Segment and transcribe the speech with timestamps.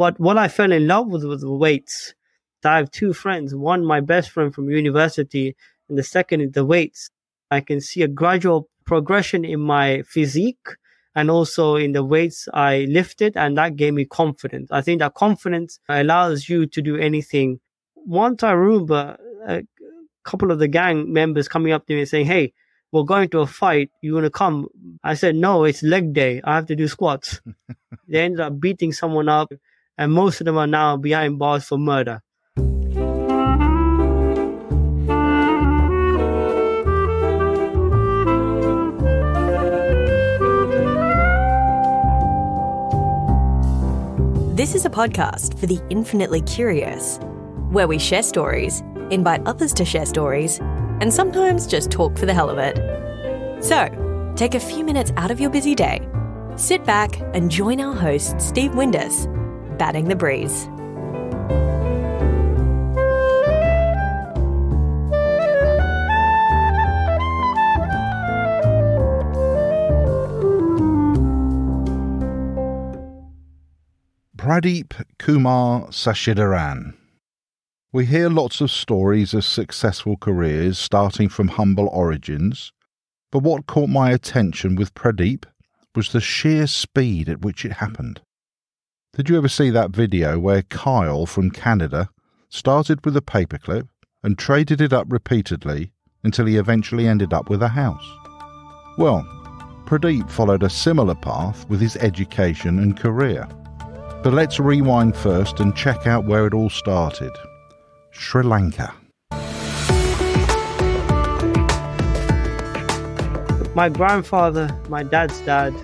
[0.00, 2.14] But what I fell in love with was the weights.
[2.64, 5.54] I have two friends, one my best friend from university,
[5.90, 7.10] and the second is the weights.
[7.50, 10.68] I can see a gradual progression in my physique
[11.14, 14.70] and also in the weights I lifted, and that gave me confidence.
[14.72, 17.60] I think that confidence allows you to do anything.
[17.94, 19.64] Once I remember a
[20.24, 22.54] couple of the gang members coming up to me and saying, Hey,
[22.90, 23.90] we're going to a fight.
[24.00, 24.66] You want to come?
[25.04, 26.40] I said, No, it's leg day.
[26.42, 27.42] I have to do squats.
[28.08, 29.52] they ended up beating someone up,
[30.00, 32.22] and most of them are now behind bars for murder.
[44.56, 47.18] This is a podcast for the infinitely curious,
[47.70, 50.60] where we share stories, invite others to share stories,
[51.00, 52.76] and sometimes just talk for the hell of it.
[53.62, 56.08] So, take a few minutes out of your busy day,
[56.56, 59.26] sit back, and join our host, Steve Windus,
[59.80, 60.68] batting the breeze.
[74.36, 76.92] Pradeep Kumar Sachitharan.
[77.90, 82.70] We hear lots of stories of successful careers starting from humble origins,
[83.32, 85.46] but what caught my attention with Pradeep
[85.94, 88.20] was the sheer speed at which it happened.
[89.12, 92.08] Did you ever see that video where Kyle from Canada
[92.48, 93.88] started with a paperclip
[94.22, 95.90] and traded it up repeatedly
[96.22, 98.08] until he eventually ended up with a house?
[98.98, 99.24] Well,
[99.84, 103.48] Pradeep followed a similar path with his education and career.
[104.22, 107.32] But let's rewind first and check out where it all started
[108.12, 108.94] Sri Lanka.
[113.74, 115.74] My grandfather, my dad's dad,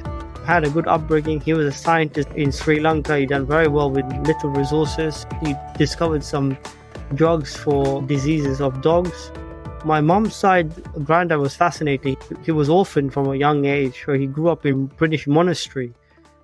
[0.47, 1.41] had a good upbringing.
[1.41, 3.19] He was a scientist in Sri Lanka.
[3.19, 5.27] He done very well with little resources.
[5.43, 6.57] He discovered some
[7.15, 9.33] drugs for diseases of dogs.
[9.85, 10.73] My mom's side,
[11.05, 12.17] granddad was fascinating.
[12.45, 15.93] He was orphaned from a young age, where he grew up in British monastery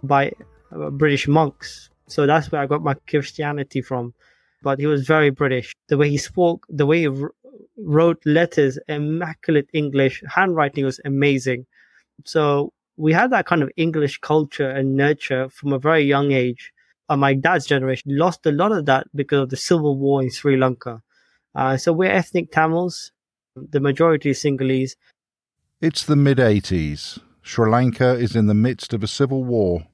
[0.02, 0.32] by
[0.72, 1.90] uh, British monks.
[2.08, 4.14] So that's where I got my Christianity from.
[4.62, 5.74] But he was very British.
[5.88, 7.24] The way he spoke, the way he
[7.78, 11.66] wrote letters, immaculate English, handwriting was amazing.
[12.24, 16.72] So we had that kind of English culture and nurture from a very young age.
[17.08, 20.30] Uh, my dad's generation lost a lot of that because of the civil war in
[20.30, 21.02] Sri Lanka.
[21.54, 23.12] Uh, so we're ethnic Tamils.
[23.54, 24.96] The majority is Sinhalese.
[25.80, 27.18] It's the mid 80s.
[27.42, 29.86] Sri Lanka is in the midst of a civil war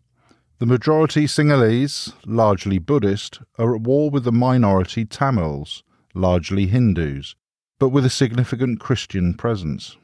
[0.58, 7.37] the majority Sinhalese, largely Buddhist, are at war with the minority Tamils, largely Hindus,
[7.78, 9.97] but with a significant Christian presence.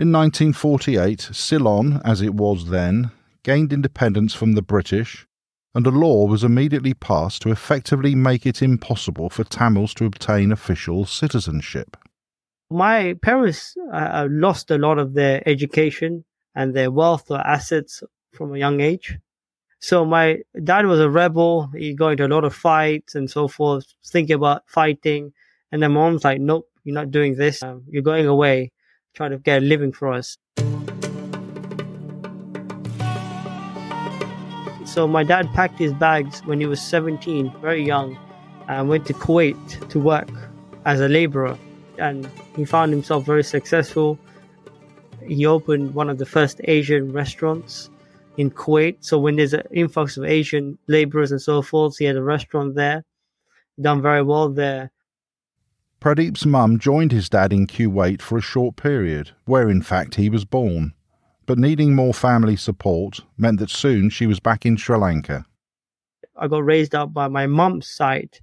[0.00, 3.10] In 1948, Ceylon, as it was then,
[3.42, 5.26] gained independence from the British,
[5.74, 10.52] and a law was immediately passed to effectively make it impossible for Tamils to obtain
[10.52, 11.98] official citizenship.
[12.70, 16.24] My parents uh, lost a lot of their education
[16.54, 19.18] and their wealth or assets from a young age.
[19.80, 21.70] So my dad was a rebel.
[21.76, 25.34] He got into a lot of fights and so forth, thinking about fighting.
[25.70, 27.62] And then mom's like, nope, you're not doing this.
[27.62, 28.72] Um, you're going away,
[29.14, 30.36] trying to get a living for us.
[34.86, 38.18] So my dad packed his bags when he was 17, very young,
[38.66, 40.28] and went to Kuwait to work
[40.84, 41.56] as a laborer.
[41.98, 44.18] And he found himself very successful.
[45.24, 47.88] He opened one of the first Asian restaurants
[48.36, 48.96] in Kuwait.
[49.00, 52.74] So when there's an influx of Asian laborers and so forth, he had a restaurant
[52.74, 53.04] there,
[53.80, 54.90] done very well there.
[56.00, 60.30] Pradeep's mum joined his dad in Kuwait for a short period, where in fact he
[60.30, 60.94] was born.
[61.44, 65.44] But needing more family support meant that soon she was back in Sri Lanka.
[66.38, 68.38] I got raised up by my mum's side.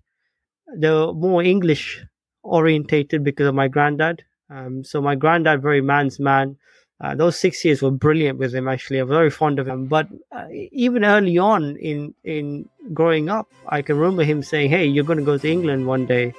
[0.75, 2.03] They were more English
[2.43, 4.23] orientated because of my granddad.
[4.51, 6.57] Um, so my granddad, very man's man,
[7.01, 8.67] uh, those six years were brilliant with him.
[8.67, 9.87] Actually, I'm very fond of him.
[9.87, 14.85] But uh, even early on in in growing up, I can remember him saying, "Hey,
[14.85, 16.33] you're going to go to England one day.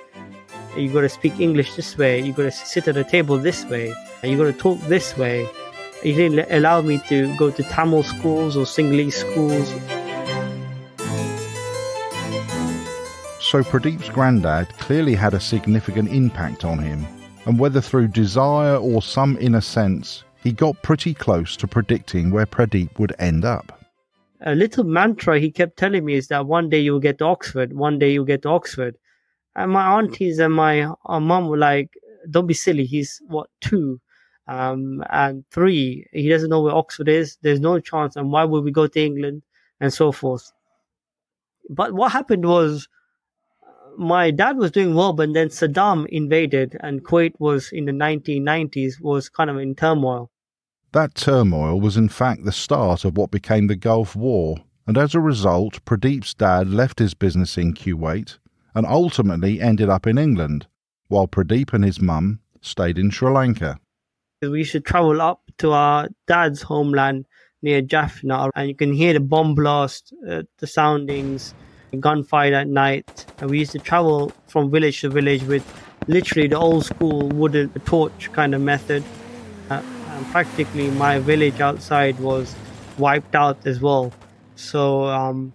[0.78, 2.20] You got to speak English this way.
[2.20, 3.92] You got to sit at a table this way.
[4.22, 5.48] And you got to talk this way."
[6.02, 9.68] He didn't allow me to go to Tamil schools or Sinhalese schools.
[13.40, 17.04] So Pradeep's granddad clearly had a significant impact on him,
[17.46, 22.46] and whether through desire or some inner sense, he got pretty close to predicting where
[22.46, 23.72] Pradeep would end up.
[24.42, 27.72] A little mantra he kept telling me is that one day you'll get to Oxford,
[27.72, 28.96] one day you'll get to Oxford.
[29.58, 31.92] And my aunties and my uh, mom were like,
[32.30, 34.00] don't be silly, he's what, two?
[34.46, 37.38] Um, and three, he doesn't know where Oxford is.
[37.42, 38.14] There's no chance.
[38.14, 39.42] And why would we go to England?
[39.80, 40.52] And so forth.
[41.68, 42.88] But what happened was
[43.96, 49.00] my dad was doing well, but then Saddam invaded and Kuwait was in the 1990s
[49.00, 50.30] was kind of in turmoil.
[50.92, 55.16] That turmoil was in fact the start of what became the Gulf War, and as
[55.16, 58.38] a result, Pradeep's dad left his business in Kuwait
[58.74, 60.66] and ultimately ended up in England,
[61.08, 63.78] while Pradeep and his mum stayed in Sri Lanka.
[64.42, 67.26] We used to travel up to our dad's homeland
[67.62, 71.54] near Jaffna, and you can hear the bomb blast, uh, the soundings,
[71.98, 73.26] gunfire at night.
[73.38, 75.64] And we used to travel from village to village with
[76.06, 79.02] literally the old school wooden torch kind of method.
[79.70, 82.54] Uh, and practically my village outside was
[82.96, 84.12] wiped out as well.
[84.56, 85.52] So, um,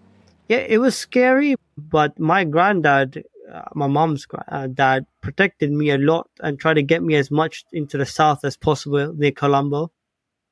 [0.48, 5.98] yeah, it was scary, but my granddad, uh, my mom's uh, dad, protected me a
[5.98, 9.92] lot and tried to get me as much into the south as possible near Colombo.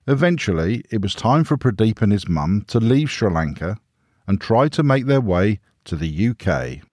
[0.08, 3.78] Eventually, it was time for Pradeep and his mum to leave Sri Lanka
[4.28, 6.84] and try to make their way to the UK.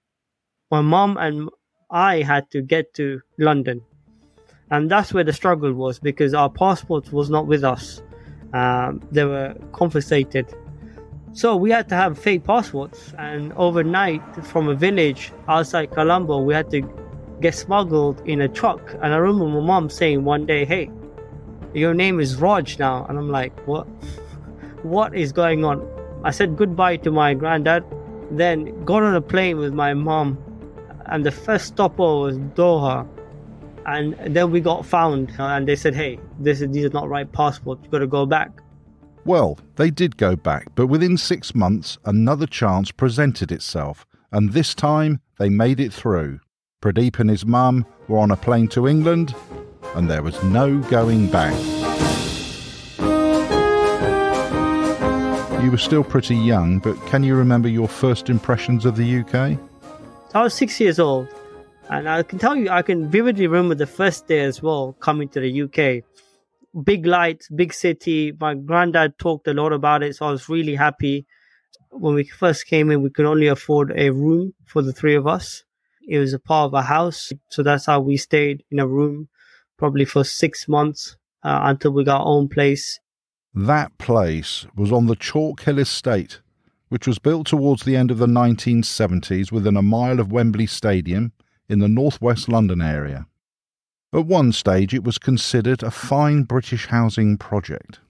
[0.71, 1.49] My mum and
[1.91, 3.83] I had to get to London.
[4.71, 8.03] And that's where the struggle was because our passports was not with us.
[8.53, 10.55] Um, they were confiscated.
[11.38, 13.14] So we had to have fake passports.
[13.17, 16.81] And overnight, from a village outside Colombo, we had to
[17.40, 18.94] get smuggled in a truck.
[18.94, 20.90] And I remember my mom saying one day, Hey,
[21.75, 23.06] your name is Raj now.
[23.08, 23.85] And I'm like, What?
[24.82, 25.88] what is going on?
[26.25, 27.84] I said goodbye to my granddad
[28.32, 30.37] then got on a plane with my mom,
[31.06, 33.06] and the first stopover was Doha.
[33.87, 37.31] And then we got found, and they said, "Hey, this is these are not right
[37.31, 37.84] passports.
[37.84, 38.50] You got to go back."
[39.29, 44.75] Well, they did go back, but within six months, another chance presented itself, and this
[44.75, 46.41] time they made it through.
[46.81, 49.35] Pradeep and his mum were on a plane to England,
[49.95, 51.53] and there was no going back.
[55.63, 59.59] You were still pretty young, but can you remember your first impressions of the UK?
[60.35, 61.29] I was six years old,
[61.91, 65.29] and I can tell you, I can vividly remember the first day as well coming
[65.29, 66.03] to the UK.
[66.85, 68.33] Big lights, big city.
[68.39, 71.27] My granddad talked a lot about it, so I was really happy.
[71.91, 75.27] When we first came in, we could only afford a room for the three of
[75.27, 75.65] us.
[76.07, 79.29] It was a part of a house, so that's how we stayed in a room,
[79.77, 83.01] probably for six months uh, until we got our own place.
[83.55, 86.41] That place was on the Chalk Hill Estate,
[86.89, 91.33] which was built towards the end of the 1970s within a mile of Wembley Stadium
[91.69, 93.27] in the northwest London area.
[94.12, 98.00] At one stage, it was considered a fine British housing project.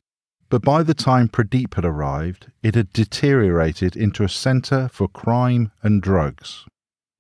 [0.48, 5.72] But by the time Pradeep had arrived, it had deteriorated into a centre for crime
[5.82, 6.64] and drugs.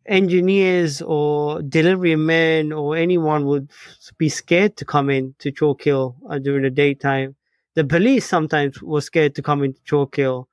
[0.06, 3.70] Engineers or delivery men or anyone would
[4.16, 7.34] be scared to come in to Chalk Hill uh, during the daytime
[7.78, 10.48] the police sometimes were scared to come into Chalk Hill.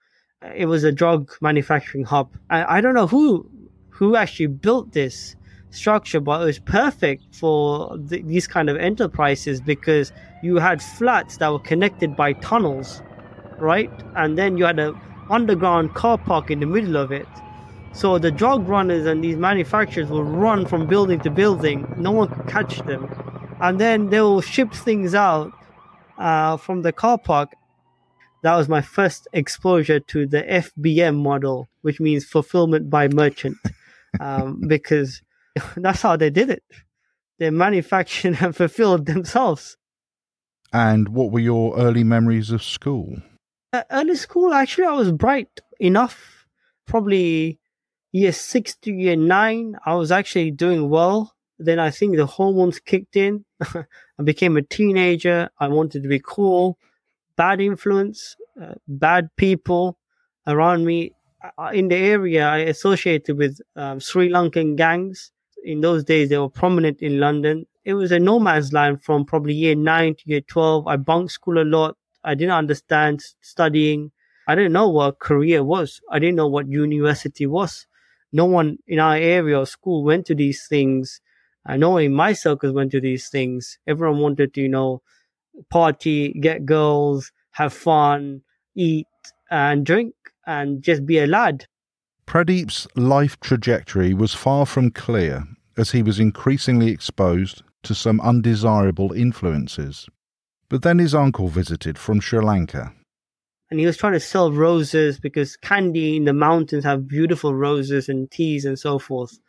[0.56, 2.30] It was a drug manufacturing hub.
[2.52, 3.50] I, I don't know who
[3.90, 5.36] who actually built this
[5.76, 10.12] structure, but it was perfect for the, these kind of enterprises because
[10.42, 13.02] you had flats that were connected by tunnels,
[13.58, 13.92] right?
[14.16, 15.00] And then you had an
[15.30, 17.28] underground car park in the middle of it.
[17.94, 21.94] So the drug runners and these manufacturers will run from building to building.
[21.98, 23.10] No one could catch them.
[23.62, 25.54] And then they will ship things out
[26.18, 27.54] uh, from the car park,
[28.44, 33.58] that was my first exposure to the FBM model, which means fulfillment by merchant,
[34.20, 35.22] um, because
[35.78, 36.64] that's how they did it.
[37.40, 39.78] They manufactured and fulfilled themselves.
[40.74, 43.18] And what were your early memories of school?
[43.72, 46.46] Uh, early school, actually, I was bright enough.
[46.86, 47.60] Probably
[48.12, 51.36] year six to year nine, I was actually doing well.
[51.58, 53.46] Then I think the hormones kicked in.
[53.62, 55.50] I became a teenager.
[55.60, 56.78] I wanted to be cool.
[57.38, 59.98] Bad influence, uh, bad people
[60.48, 61.12] around me.
[61.74, 65.32] In the area, I associated with um, Sri Lankan gangs.
[65.66, 67.66] In those days, they were prominent in London.
[67.84, 70.86] It was a no man's land from probably year 9 to year 12.
[70.88, 71.98] I bunked school a lot.
[72.24, 74.12] I didn't understand studying.
[74.48, 76.02] I didn't know what career was.
[76.12, 77.88] I didn't know what university was.
[78.32, 81.20] No one in our area or school went to these things.
[81.66, 83.80] I know in my circles went to these things.
[83.88, 85.02] Everyone wanted to, you know,
[85.72, 88.42] party, get girls, have fun,
[88.76, 89.08] eat
[89.50, 90.14] and drink
[90.46, 91.66] and just be a lad.
[92.28, 95.44] Pradeep's life trajectory was far from clear
[95.78, 100.08] as he was increasingly exposed to some undesirable influences.
[100.70, 102.94] But then his uncle visited from Sri Lanka.
[103.70, 108.10] And he was trying to sell roses because Kandy in the mountains have beautiful roses
[108.10, 109.40] and teas and so forth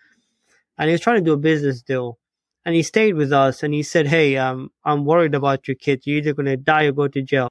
[0.79, 2.19] and he was trying to do a business deal.
[2.65, 6.03] And he stayed with us and he said, Hey, um, I'm worried about your kid.
[6.05, 7.49] You're either going to die or go to jail.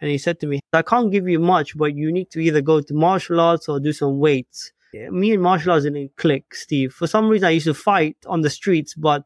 [0.00, 2.60] And he said to me, I can't give you much, but you need to either
[2.60, 4.72] go to martial arts or do some weights.
[4.94, 6.92] Me and martial arts didn't click, Steve.
[6.92, 9.24] For some reason, I used to fight on the streets, but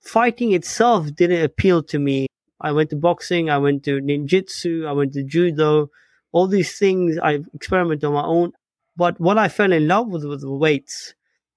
[0.00, 2.26] fighting itself didn't appeal to me.
[2.60, 5.90] I went to boxing, I went to ninjutsu, I went to judo,
[6.30, 8.52] all these things I experimented on my own.
[8.96, 11.14] But what I fell in love with was the weights.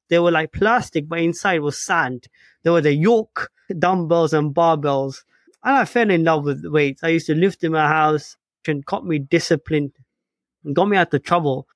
[0.10, 2.28] They were like plastic, but inside was sand.
[2.64, 5.24] There were the York dumbbells and barbells.
[5.66, 7.04] And I fell in love with weights.
[7.04, 9.94] I used to lift in my house and got me disciplined
[10.64, 11.68] and got me out of trouble.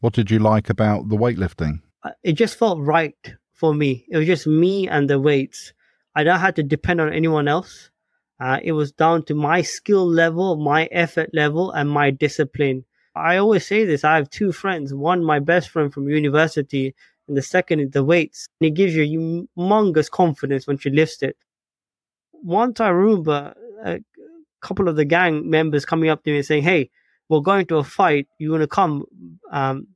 [0.00, 1.80] What did you like about the weightlifting?
[2.04, 3.16] Uh, it just felt right
[3.52, 4.06] for me.
[4.08, 5.72] It was just me and the weights.
[6.14, 7.90] I don't have to depend on anyone else.
[8.38, 12.84] Uh, it was down to my skill level, my effort level, and my discipline.
[13.16, 14.04] I always say this.
[14.04, 14.94] I have two friends.
[14.94, 16.94] One, my best friend from university,
[17.26, 18.46] and the second is the weights.
[18.60, 21.36] And it gives you humongous confidence when you lift it.
[22.44, 24.00] Once I remember a
[24.60, 26.90] couple of the gang members coming up to me and saying, "Hey,
[27.28, 28.28] we're going to a fight.
[28.38, 29.04] You want to come?"
[29.50, 29.88] Um,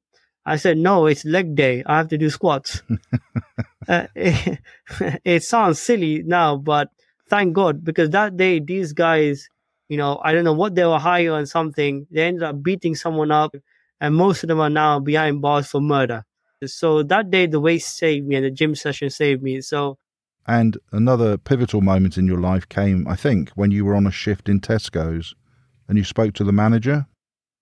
[0.46, 1.82] I said, "No, it's leg day.
[1.86, 2.82] I have to do squats."
[3.88, 4.58] uh, it,
[5.24, 6.88] it sounds silly now, but
[7.28, 9.48] thank God because that day these guys,
[9.88, 12.06] you know, I don't know what they were high on something.
[12.10, 13.54] They ended up beating someone up,
[14.00, 16.24] and most of them are now behind bars for murder.
[16.66, 19.60] So that day, the weight saved me, and the gym session saved me.
[19.60, 19.98] So.
[20.48, 24.10] And another pivotal moment in your life came, I think, when you were on a
[24.10, 25.34] shift in Tesco's
[25.86, 27.06] and you spoke to the manager.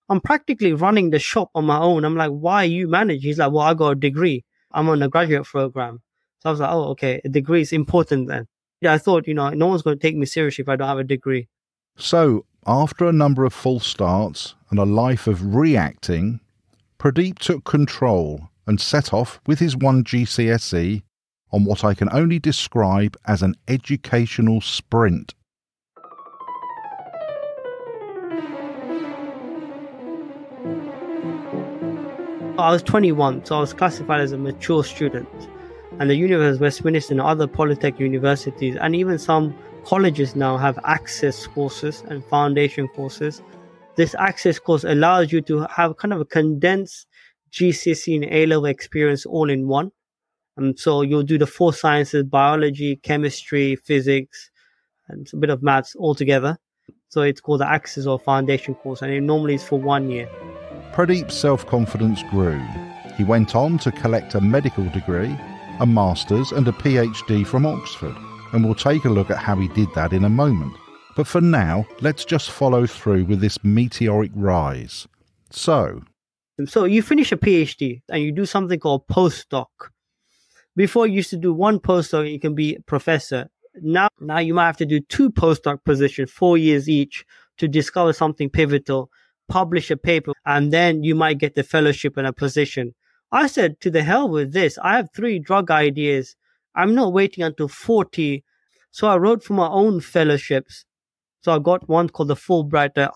[0.07, 2.05] I'm practically running the shop on my own.
[2.05, 3.23] I'm like, why you manage?
[3.23, 4.45] He's like, well, I got a degree.
[4.71, 6.01] I'm on a graduate program.
[6.39, 8.47] So I was like, oh, okay, a degree is important then.
[8.79, 10.87] Yeah, I thought, you know, no one's going to take me seriously if I don't
[10.87, 11.49] have a degree.
[11.97, 16.39] So, after a number of false starts and a life of reacting,
[16.99, 21.01] Pradeep took control and set off with his one GCSE
[21.51, 25.33] on what I can only describe as an educational sprint.
[32.59, 35.29] I was 21, so I was classified as a mature student
[35.99, 40.79] and the University of Westminster and other polytech universities and even some colleges now have
[40.83, 43.41] access courses and foundation courses.
[43.95, 47.07] This access course allows you to have kind of a condensed
[47.51, 49.91] GCSE and A level experience all in one.
[50.57, 54.49] And so you'll do the four sciences biology, chemistry, physics,
[55.07, 56.57] and a bit of maths all together.
[57.09, 60.27] So it's called the Access or Foundation course, and it normally is for one year.
[60.93, 62.61] Pradeep's self confidence grew.
[63.15, 65.35] He went on to collect a medical degree
[65.79, 68.15] a master's, and a PhD from Oxford,
[68.51, 70.73] and we'll take a look at how he did that in a moment.
[71.15, 75.07] But for now, let's just follow through with this meteoric rise.
[75.49, 76.01] So,
[76.65, 79.67] so you finish a PhD and you do something called postdoc.
[80.77, 83.49] Before you used to do one postdoc, you can be a professor.
[83.81, 87.25] Now, now you might have to do two postdoc positions, four years each,
[87.57, 89.09] to discover something pivotal,
[89.49, 92.93] publish a paper, and then you might get the fellowship and a position.
[93.31, 94.77] I said, to the hell with this.
[94.83, 96.35] I have three drug ideas.
[96.75, 98.43] I'm not waiting until 40.
[98.91, 100.85] So I wrote for my own fellowships.
[101.41, 103.11] So I got one called the Fulbright at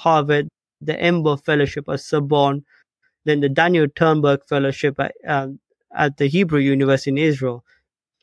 [0.00, 0.48] Harvard,
[0.82, 2.66] the EMBO Fellowship at Sorbonne,
[3.24, 5.60] then the Daniel Turnberg Fellowship at, um,
[5.96, 7.64] at the Hebrew University in Israel.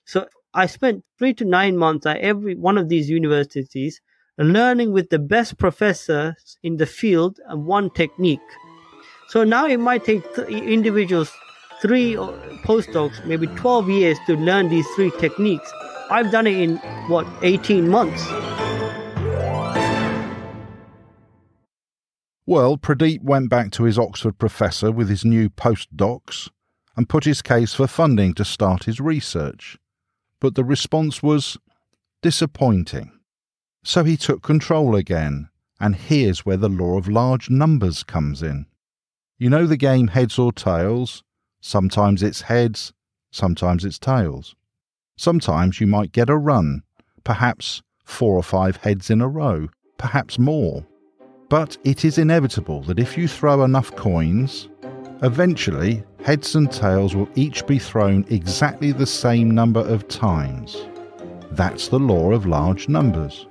[0.06, 4.00] So I spent three to nine months at every one of these universities
[4.38, 8.39] learning with the best professors in the field and one technique.
[9.30, 11.32] So now it might take th- individuals
[11.82, 12.15] three
[12.63, 15.72] postdocs, maybe 12 years to learn these three techniques.
[16.10, 16.77] I've done it in
[17.08, 18.25] what, 18 months.
[22.46, 26.50] Well, Pradeep went back to his Oxford professor with his new postdocs
[26.96, 29.78] and put his case for funding to start his research.
[30.40, 31.58] But the response was
[32.22, 33.12] disappointing.
[33.84, 38.66] So he took control again, and here's where the law of large numbers comes in.
[39.38, 41.24] You know the game heads or tails?
[41.60, 42.94] Sometimes it's heads,
[43.32, 44.56] sometimes it's tails.
[45.18, 46.84] Sometimes you might get a run,
[47.24, 50.86] perhaps four or five heads in a row, perhaps more.
[51.50, 54.70] But it is inevitable that if you throw enough coins,
[55.22, 60.88] eventually heads and tails will each be thrown exactly the same number of times.
[61.51, 63.46] That's the law of large numbers.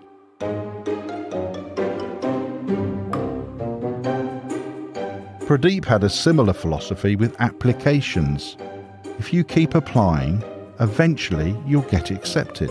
[5.47, 8.57] Pradeep had a similar philosophy with applications.
[9.19, 10.43] If you keep applying,
[10.81, 12.71] eventually you'll get accepted.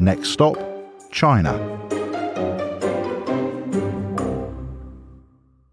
[0.00, 0.56] Next stop,
[1.12, 1.52] China.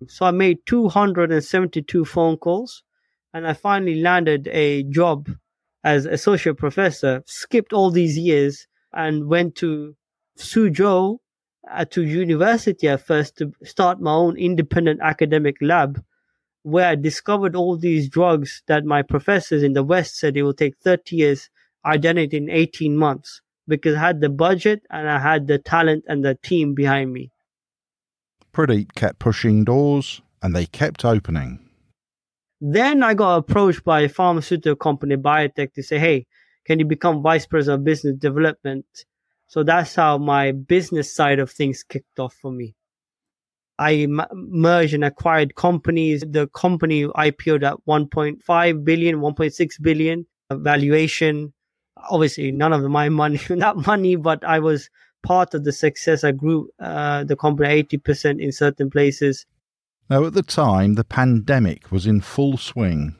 [0.07, 2.83] So I made 272 phone calls
[3.33, 5.29] and I finally landed a job
[5.83, 9.95] as associate professor, skipped all these years and went to
[10.37, 11.17] Suzhou
[11.69, 16.01] uh, to university at first to start my own independent academic lab
[16.63, 20.53] where I discovered all these drugs that my professors in the West said it will
[20.53, 21.49] take 30 years.
[21.83, 25.57] I done it in 18 months because I had the budget and I had the
[25.57, 27.31] talent and the team behind me.
[28.53, 31.68] Pradeep kept pushing doors and they kept opening.
[32.61, 36.27] Then I got approached by a pharmaceutical company, biotech, to say, hey,
[36.65, 38.85] can you become vice president of business development?
[39.47, 42.75] So that's how my business side of things kicked off for me.
[43.79, 46.23] I merged and acquired companies.
[46.29, 51.53] The company IPO'd at 1.5 billion, 1.6 billion valuation.
[52.09, 54.89] Obviously, none of my money, not money, but I was
[55.23, 56.25] part of the success.
[56.25, 59.45] I grew uh, the company 80% in certain places.
[60.09, 63.15] Now, at the time, the pandemic was in full swing.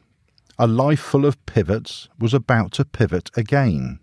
[0.57, 3.99] A life full of pivots was about to pivot again.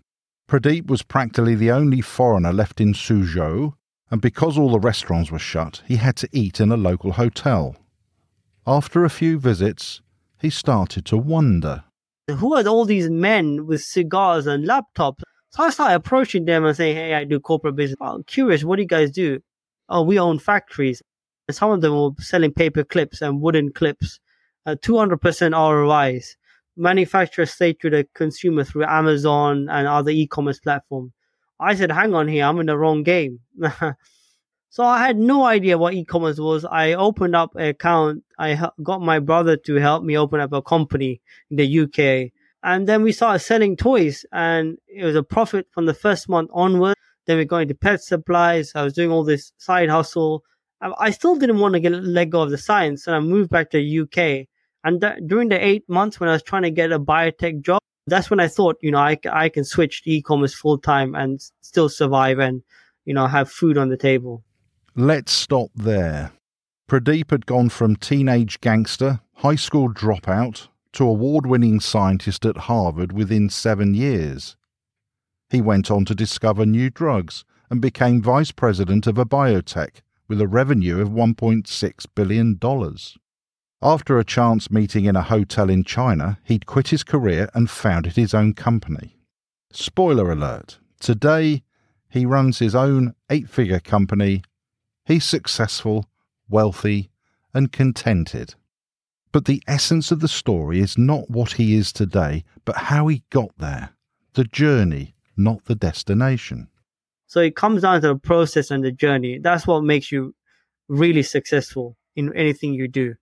[0.49, 3.73] Pradeep was practically the only foreigner left in Suzhou,
[4.09, 7.75] and because all the restaurants were shut, he had to eat in a local hotel.
[8.65, 10.01] After a few visits,
[10.39, 11.83] he started to wonder.
[12.29, 15.23] Who are all these men with cigars and laptops?
[15.49, 17.97] So I started approaching them and saying, Hey, I do corporate business.
[17.99, 19.39] I'm curious, what do you guys do?
[19.89, 21.01] Oh, we own factories.
[21.49, 24.19] Some of them were selling paper clips and wooden clips,
[24.65, 26.35] uh, 200% ROIs.
[26.75, 31.11] Manufacturers say to the consumer through Amazon and other e-commerce platforms.
[31.59, 33.39] I said, hang on here, I'm in the wrong game.
[34.69, 36.65] so I had no idea what e-commerce was.
[36.65, 38.23] I opened up an account.
[38.37, 42.31] I got my brother to help me open up a company in the UK.
[42.63, 46.49] And then we started selling toys and it was a profit from the first month
[46.53, 46.95] onward.
[47.25, 48.73] Then we're going to pet supplies.
[48.75, 50.43] I was doing all this side hustle.
[50.81, 53.71] I still didn't want to get let go of the science and I moved back
[53.71, 54.47] to the UK.
[54.83, 58.29] And during the eight months when I was trying to get a biotech job, that's
[58.29, 61.89] when I thought, you know, I, I can switch to e-commerce full time and still
[61.89, 62.61] survive and,
[63.05, 64.43] you know, have food on the table.
[64.95, 66.31] Let's stop there.
[66.89, 73.11] Pradeep had gone from teenage gangster, high school dropout, to award winning scientist at Harvard
[73.11, 74.55] within seven years.
[75.49, 80.41] He went on to discover new drugs and became vice president of a biotech with
[80.41, 82.59] a revenue of $1.6 billion.
[83.81, 88.15] After a chance meeting in a hotel in China, he'd quit his career and founded
[88.15, 89.17] his own company.
[89.71, 91.63] Spoiler alert today,
[92.09, 94.41] he runs his own eight figure company.
[95.05, 96.09] He's successful,
[96.49, 97.11] wealthy,
[97.53, 98.55] and contented.
[99.31, 103.23] But the essence of the story is not what he is today, but how he
[103.29, 103.89] got there.
[104.33, 106.69] The journey, not the destination.
[107.27, 109.37] So it comes down to the process and the journey.
[109.39, 110.33] That's what makes you
[110.87, 113.15] really successful in anything you do.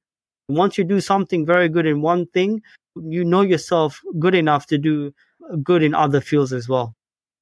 [0.48, 2.62] Once you do something very good in one thing,
[2.96, 5.12] you know yourself good enough to do
[5.64, 6.96] good in other fields as well.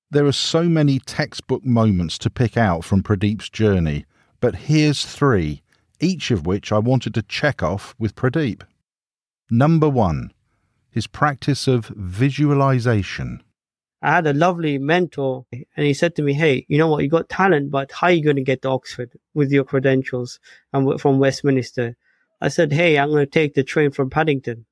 [0.10, 4.06] There are so many textbook moments to pick out from Pradeep's journey,
[4.40, 5.62] but here's three,
[6.00, 8.64] each of which I wanted to check off with Pradeep.
[9.50, 10.32] Number one,
[10.90, 13.42] his practice of visualization.
[14.06, 17.04] I had a lovely mentor and he said to me, Hey, you know what?
[17.04, 20.42] You got talent, but how are you going to get to Oxford with your credentials
[20.74, 21.96] and from Westminster?
[22.42, 24.66] I said, Hey, I'm going to take the train from Paddington.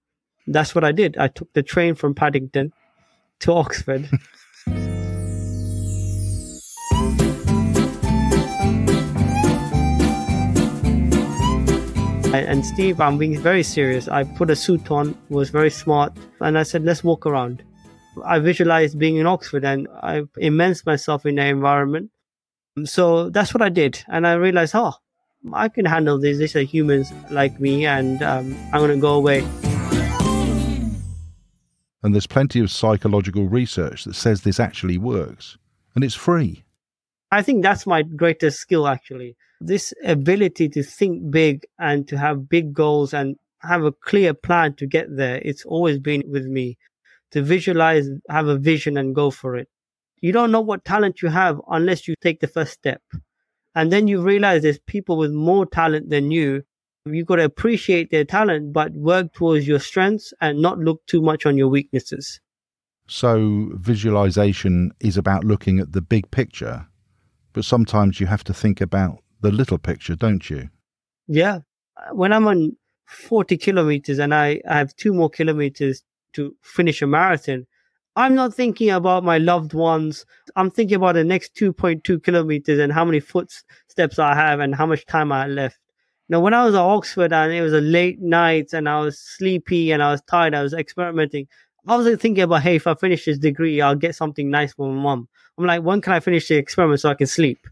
[0.48, 1.16] That's what I did.
[1.18, 2.74] I took the train from Paddington
[3.40, 4.10] to Oxford.
[12.34, 14.10] and Steve, I'm being very serious.
[14.10, 17.64] I put a suit on, was very smart, and I said, let's walk around.
[18.26, 22.12] I visualized being in Oxford and I immersed myself in the environment.
[22.84, 24.04] So that's what I did.
[24.08, 24.94] And I realized, oh,
[25.54, 26.38] I can handle this.
[26.38, 29.40] These are humans like me, and um, I'm going to go away.
[32.04, 35.58] And there's plenty of psychological research that says this actually works,
[35.96, 36.64] and it's free.
[37.32, 39.36] I think that's my greatest skill, actually.
[39.60, 44.76] This ability to think big and to have big goals and have a clear plan
[44.76, 45.42] to get there.
[45.44, 46.78] It's always been with me
[47.32, 49.68] to visualize, have a vision and go for it.
[50.22, 53.02] You don't know what talent you have unless you take the first step.
[53.74, 56.64] And then you realize there's people with more talent than you.
[57.06, 61.22] You've got to appreciate their talent, but work towards your strengths and not look too
[61.22, 62.40] much on your weaknesses.
[63.08, 66.86] So, visualization is about looking at the big picture,
[67.54, 70.70] but sometimes you have to think about the little picture, don't you?
[71.28, 71.60] Yeah.
[72.12, 77.08] When I'm on 40 kilometers and I, I have two more kilometers to finish a
[77.08, 77.66] marathon,
[78.16, 80.26] I'm not thinking about my loved ones.
[80.56, 84.86] I'm thinking about the next 2.2 kilometers and how many footsteps I have and how
[84.86, 85.80] much time I left.
[86.28, 89.20] Now, when I was at Oxford and it was a late night and I was
[89.20, 91.48] sleepy and I was tired, I was experimenting.
[91.88, 94.92] I was thinking about, hey, if I finish this degree, I'll get something nice for
[94.92, 95.28] my mom.
[95.58, 97.68] I'm like, when can I finish the experiment so I can sleep?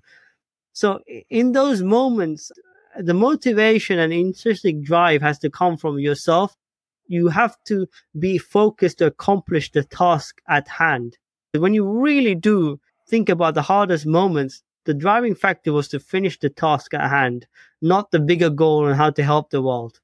[0.73, 2.51] So in those moments,
[2.97, 6.55] the motivation and intrinsic drive has to come from yourself.
[7.09, 11.17] You have to be focused to accomplish the task at hand.
[11.53, 16.39] When you really do think about the hardest moments, the driving factor was to finish
[16.39, 17.47] the task at hand,
[17.81, 19.99] not the bigger goal and how to help the world.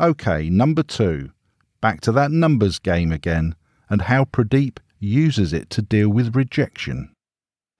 [0.00, 1.30] Okay, number two.
[1.80, 3.54] Back to that numbers game again,
[3.88, 7.14] and how Pradeep uses it to deal with rejection.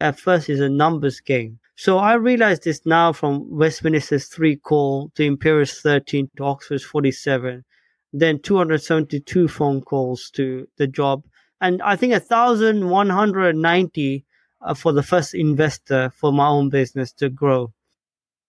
[0.00, 1.58] At first, it's a numbers game.
[1.74, 7.64] So I realized this now from Westminster's 3 call to Imperial's 13 to Oxford's 47,
[8.12, 11.24] then 272 phone calls to the job,
[11.60, 14.24] and I think 1,190
[14.60, 17.72] uh, for the first investor for my own business to grow.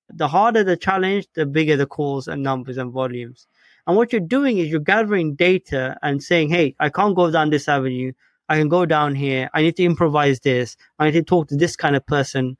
[0.09, 3.47] The harder the challenge, the bigger the calls and numbers and volumes.
[3.85, 7.49] And what you're doing is you're gathering data and saying, hey, I can't go down
[7.49, 8.13] this avenue.
[8.47, 9.49] I can go down here.
[9.53, 10.75] I need to improvise this.
[10.97, 12.57] I need to talk to this kind of person.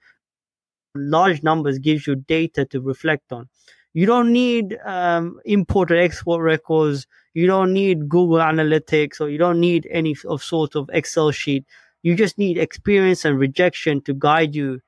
[0.96, 3.50] Large numbers gives you data to reflect on.
[3.94, 7.08] You don't need um, import or export records.
[7.34, 11.66] You don't need Google Analytics or you don't need any of sort of Excel sheet.
[12.02, 14.82] You just need experience and rejection to guide you.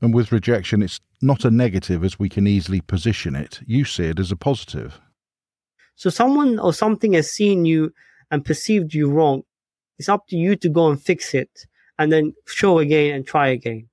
[0.00, 3.60] And with rejection, it's not a negative as we can easily position it.
[3.66, 5.00] You see it as a positive.
[5.94, 7.92] So someone or something has seen you
[8.30, 9.42] and perceived you wrong.
[9.98, 11.66] It's up to you to go and fix it
[11.98, 13.88] and then show again and try again.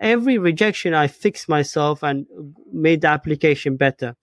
[0.00, 2.26] Every rejection, I fixed myself and
[2.72, 4.16] made the application better.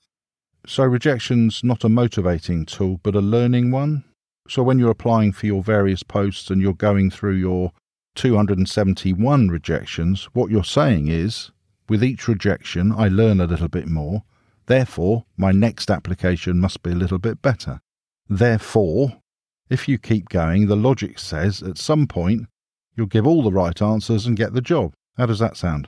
[0.65, 4.03] So rejection's not a motivating tool, but a learning one?
[4.49, 7.71] So when you're applying for your various posts and you're going through your
[8.15, 11.51] 271 rejections, what you're saying is,
[11.87, 14.23] with each rejection, I learn a little bit more.
[14.65, 17.79] Therefore, my next application must be a little bit better.
[18.27, 19.21] Therefore,
[19.69, 22.47] if you keep going, the logic says at some point
[22.95, 24.93] you'll give all the right answers and get the job.
[25.17, 25.87] How does that sound?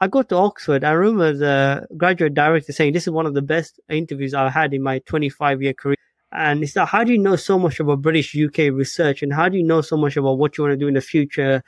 [0.00, 0.84] I got to Oxford.
[0.84, 4.72] I remember the graduate director saying this is one of the best interviews I've had
[4.72, 5.96] in my 25 year career.
[6.32, 9.48] And it's like, how do you know so much about British UK research and how
[9.48, 11.62] do you know so much about what you want to do in the future?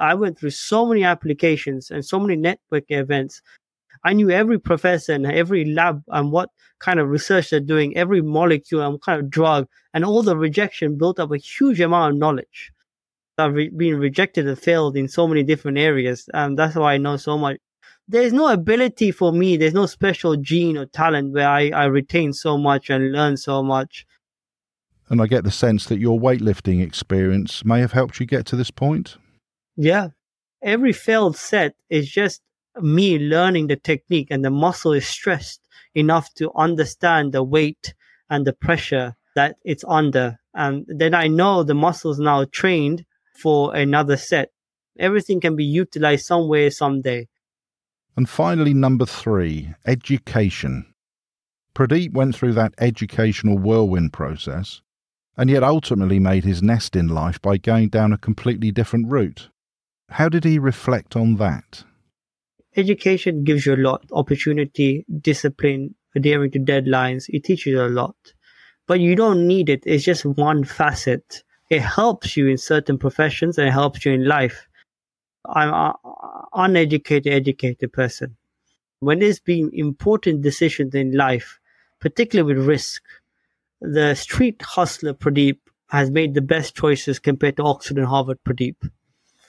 [0.00, 3.42] I went through so many applications and so many network events.
[4.04, 6.48] I knew every professor and every lab and what
[6.80, 10.98] kind of research they're doing, every molecule and kind of drug, and all the rejection
[10.98, 12.72] built up a huge amount of knowledge.
[13.38, 16.28] I've re- been rejected and failed in so many different areas.
[16.34, 17.58] And that's why I know so much
[18.08, 19.56] there's no ability for me.
[19.56, 23.62] There's no special gene or talent where I, I retain so much and learn so
[23.62, 24.06] much.
[25.08, 28.56] And I get the sense that your weightlifting experience may have helped you get to
[28.56, 29.16] this point.
[29.76, 30.08] Yeah.
[30.62, 32.40] Every failed set is just
[32.80, 35.60] me learning the technique, and the muscle is stressed
[35.94, 37.94] enough to understand the weight
[38.30, 40.38] and the pressure that it's under.
[40.54, 44.50] And then I know the muscle's now trained for another set.
[44.98, 47.28] Everything can be utilized somewhere, someday.
[48.16, 50.92] And finally, number three, education.
[51.74, 54.82] Pradeep went through that educational whirlwind process
[55.36, 59.48] and yet ultimately made his nest in life by going down a completely different route.
[60.10, 61.84] How did he reflect on that?
[62.76, 67.24] Education gives you a lot opportunity, discipline, adhering to deadlines.
[67.28, 68.16] It teaches you a lot.
[68.86, 69.82] But you don't need it.
[69.86, 71.44] It's just one facet.
[71.72, 74.68] It helps you in certain professions and it helps you in life.
[75.46, 75.94] I'm an
[76.52, 78.36] uneducated, educated person.
[79.00, 81.58] When there's been important decisions in life,
[81.98, 83.02] particularly with risk,
[83.80, 88.76] the street hustler Pradeep has made the best choices compared to Oxford and Harvard Pradeep.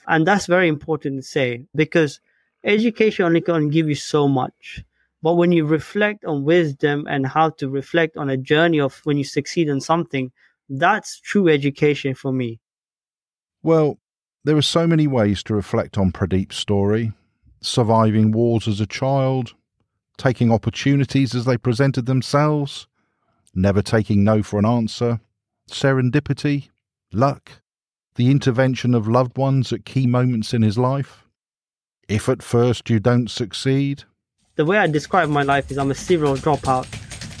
[0.06, 2.20] And that's very important to say because
[2.64, 4.82] education only can give you so much.
[5.22, 9.18] But when you reflect on wisdom and how to reflect on a journey of when
[9.18, 10.32] you succeed in something,
[10.68, 12.60] that's true education for me.
[13.62, 13.98] Well,
[14.44, 17.12] there are so many ways to reflect on Pradeep's story
[17.64, 19.54] surviving wars as a child,
[20.18, 22.86] taking opportunities as they presented themselves,
[23.54, 25.20] never taking no for an answer,
[25.70, 26.68] serendipity,
[27.12, 27.62] luck,
[28.16, 31.24] the intervention of loved ones at key moments in his life.
[32.08, 34.04] If at first you don't succeed.
[34.56, 36.86] The way I describe my life is I'm a serial dropout.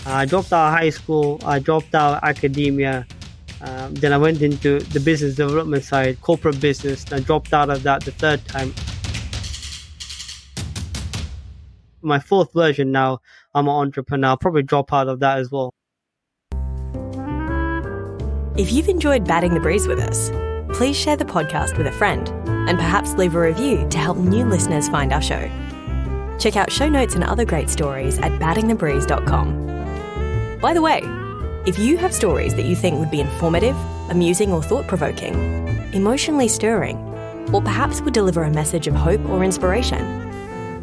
[0.06, 3.06] I dropped out of high school, I dropped out of academia,
[3.64, 7.04] um, then I went into the business development side, corporate business.
[7.10, 8.74] I dropped out of that the third time.
[12.02, 13.20] My fourth version now,
[13.54, 14.28] I'm an entrepreneur.
[14.28, 15.72] I'll probably drop out of that as well.
[18.58, 20.30] If you've enjoyed Batting the Breeze with us,
[20.76, 22.28] please share the podcast with a friend
[22.68, 25.50] and perhaps leave a review to help new listeners find our show.
[26.38, 29.73] Check out show notes and other great stories at battingthebreeze.com.
[30.64, 31.02] By the way,
[31.66, 33.76] if you have stories that you think would be informative,
[34.08, 35.34] amusing, or thought provoking,
[35.92, 36.96] emotionally stirring,
[37.52, 40.00] or perhaps would deliver a message of hope or inspiration,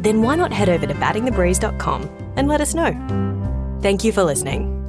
[0.00, 2.92] then why not head over to battingthebreeze.com and let us know?
[3.82, 4.81] Thank you for listening.